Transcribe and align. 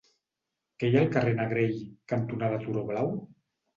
Què 0.83 0.87
hi 0.89 0.95
ha 0.95 1.03
al 1.05 1.11
carrer 1.17 1.35
Negrell 1.41 1.77
cantonada 2.15 2.61
Turó 2.65 2.87
Blau? 2.91 3.13